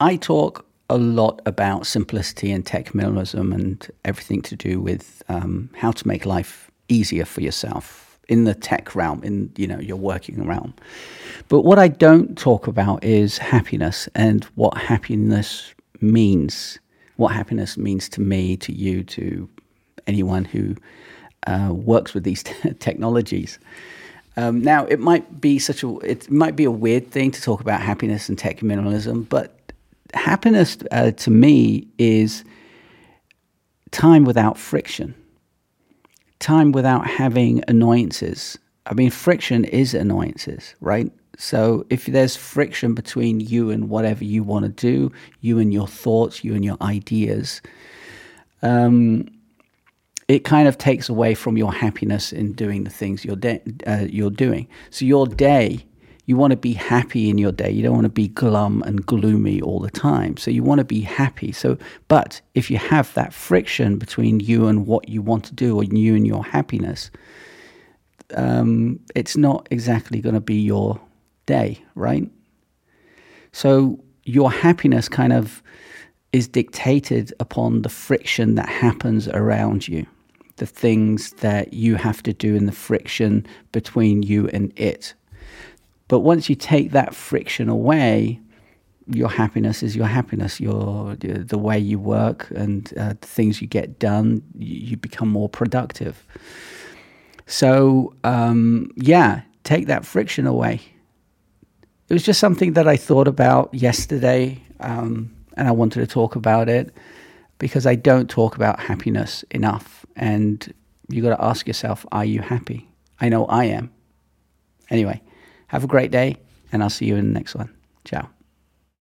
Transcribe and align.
I 0.00 0.16
talk 0.16 0.64
a 0.90 0.96
lot 0.96 1.42
about 1.44 1.86
simplicity 1.86 2.52
and 2.52 2.64
tech 2.64 2.92
minimalism 2.92 3.52
and 3.54 3.86
everything 4.04 4.42
to 4.42 4.56
do 4.56 4.80
with 4.80 5.22
um, 5.28 5.68
how 5.74 5.90
to 5.90 6.08
make 6.08 6.24
life 6.24 6.70
easier 6.88 7.24
for 7.24 7.40
yourself 7.40 8.18
in 8.28 8.44
the 8.44 8.54
tech 8.54 8.94
realm, 8.94 9.22
in 9.24 9.50
you 9.56 9.66
know 9.66 9.80
your 9.80 9.96
working 9.96 10.46
realm. 10.46 10.74
But 11.48 11.62
what 11.62 11.78
I 11.78 11.88
don't 11.88 12.36
talk 12.38 12.66
about 12.66 13.02
is 13.02 13.38
happiness 13.38 14.08
and 14.14 14.44
what 14.54 14.76
happiness 14.76 15.74
means. 16.00 16.78
What 17.16 17.34
happiness 17.34 17.76
means 17.76 18.08
to 18.10 18.20
me, 18.20 18.56
to 18.58 18.72
you, 18.72 19.02
to 19.02 19.48
anyone 20.06 20.44
who 20.44 20.76
uh, 21.46 21.72
works 21.72 22.14
with 22.14 22.22
these 22.22 22.42
t- 22.44 22.74
technologies. 22.74 23.58
Um, 24.36 24.62
now, 24.62 24.86
it 24.86 25.00
might 25.00 25.40
be 25.40 25.58
such 25.58 25.82
a 25.82 25.96
it 25.98 26.30
might 26.30 26.54
be 26.54 26.64
a 26.64 26.70
weird 26.70 27.10
thing 27.10 27.32
to 27.32 27.42
talk 27.42 27.60
about 27.60 27.80
happiness 27.80 28.28
and 28.28 28.38
tech 28.38 28.60
minimalism, 28.60 29.28
but 29.28 29.57
happiness 30.14 30.78
uh, 30.90 31.12
to 31.12 31.30
me 31.30 31.88
is 31.98 32.44
time 33.90 34.24
without 34.24 34.58
friction, 34.58 35.14
time 36.38 36.72
without 36.72 37.06
having 37.06 37.62
annoyances. 37.68 38.58
I 38.86 38.94
mean, 38.94 39.10
friction 39.10 39.64
is 39.64 39.94
annoyances, 39.94 40.74
right? 40.80 41.12
So 41.36 41.86
if 41.88 42.06
there's 42.06 42.36
friction 42.36 42.94
between 42.94 43.40
you 43.40 43.70
and 43.70 43.88
whatever 43.88 44.24
you 44.24 44.42
want 44.42 44.64
to 44.64 44.70
do, 44.70 45.12
you 45.40 45.58
and 45.58 45.72
your 45.72 45.86
thoughts, 45.86 46.42
you 46.42 46.54
and 46.54 46.64
your 46.64 46.76
ideas, 46.82 47.62
um, 48.62 49.28
it 50.26 50.40
kind 50.44 50.68
of 50.68 50.76
takes 50.76 51.08
away 51.08 51.34
from 51.34 51.56
your 51.56 51.72
happiness 51.72 52.32
in 52.32 52.52
doing 52.52 52.84
the 52.84 52.90
things 52.90 53.24
you're 53.24 53.36
de- 53.36 53.62
uh, 53.86 54.06
you're 54.10 54.30
doing. 54.30 54.66
So 54.90 55.04
your 55.04 55.26
day 55.26 55.86
you 56.28 56.36
want 56.36 56.50
to 56.50 56.58
be 56.58 56.74
happy 56.74 57.30
in 57.30 57.38
your 57.38 57.52
day. 57.52 57.70
You 57.70 57.82
don't 57.82 57.94
want 57.94 58.04
to 58.04 58.10
be 58.10 58.28
glum 58.28 58.82
and 58.82 59.04
gloomy 59.04 59.62
all 59.62 59.80
the 59.80 59.90
time. 59.90 60.36
So 60.36 60.50
you 60.50 60.62
want 60.62 60.78
to 60.78 60.84
be 60.84 61.00
happy. 61.00 61.52
So, 61.52 61.78
but 62.08 62.42
if 62.54 62.70
you 62.70 62.76
have 62.76 63.14
that 63.14 63.32
friction 63.32 63.96
between 63.96 64.38
you 64.38 64.66
and 64.66 64.86
what 64.86 65.08
you 65.08 65.22
want 65.22 65.44
to 65.46 65.54
do, 65.54 65.76
or 65.76 65.84
you 65.84 66.14
and 66.14 66.26
your 66.26 66.44
happiness, 66.44 67.10
um, 68.34 69.00
it's 69.14 69.38
not 69.38 69.66
exactly 69.70 70.20
going 70.20 70.34
to 70.34 70.40
be 70.40 70.60
your 70.60 71.00
day, 71.46 71.82
right? 71.94 72.30
So 73.52 73.98
your 74.24 74.52
happiness 74.52 75.08
kind 75.08 75.32
of 75.32 75.62
is 76.34 76.46
dictated 76.46 77.32
upon 77.40 77.80
the 77.80 77.88
friction 77.88 78.54
that 78.56 78.68
happens 78.68 79.28
around 79.28 79.88
you, 79.88 80.06
the 80.56 80.66
things 80.66 81.32
that 81.40 81.72
you 81.72 81.94
have 81.94 82.22
to 82.24 82.34
do 82.34 82.54
in 82.54 82.66
the 82.66 82.72
friction 82.72 83.46
between 83.72 84.22
you 84.22 84.48
and 84.48 84.78
it. 84.78 85.14
But 86.08 86.20
once 86.20 86.48
you 86.48 86.56
take 86.56 86.92
that 86.92 87.14
friction 87.14 87.68
away, 87.68 88.40
your 89.06 89.28
happiness 89.28 89.82
is 89.82 89.94
your 89.94 90.06
happiness. 90.06 90.60
Your 90.60 91.16
the 91.16 91.58
way 91.58 91.78
you 91.78 91.98
work 91.98 92.50
and 92.50 92.92
uh, 92.98 93.14
the 93.20 93.26
things 93.26 93.62
you 93.62 93.68
get 93.68 93.98
done, 93.98 94.42
you, 94.58 94.96
become 94.96 95.28
more 95.28 95.48
productive. 95.48 96.26
So 97.46 98.14
um, 98.24 98.90
yeah, 98.96 99.42
take 99.64 99.86
that 99.86 100.04
friction 100.04 100.46
away. 100.46 100.80
It 102.08 102.14
was 102.14 102.22
just 102.22 102.40
something 102.40 102.72
that 102.72 102.88
I 102.88 102.96
thought 102.96 103.28
about 103.28 103.72
yesterday, 103.74 104.62
um, 104.80 105.30
and 105.56 105.68
I 105.68 105.72
wanted 105.72 106.00
to 106.00 106.06
talk 106.06 106.36
about 106.36 106.68
it 106.68 106.94
because 107.58 107.86
I 107.86 107.94
don't 107.96 108.30
talk 108.30 108.56
about 108.56 108.80
happiness 108.80 109.44
enough. 109.50 110.06
And 110.16 110.72
you 111.08 111.22
got 111.22 111.36
to 111.36 111.44
ask 111.44 111.66
yourself, 111.66 112.06
are 112.12 112.24
you 112.24 112.40
happy? 112.40 112.88
I 113.20 113.28
know 113.28 113.44
I 113.46 113.64
am. 113.64 113.90
Anyway. 114.90 115.20
Have 115.68 115.84
a 115.84 115.86
great 115.86 116.10
day, 116.10 116.36
and 116.72 116.82
I'll 116.82 116.90
see 116.90 117.06
you 117.06 117.16
in 117.16 117.28
the 117.28 117.38
next 117.38 117.54
one. 117.54 117.74
Ciao. 118.04 118.28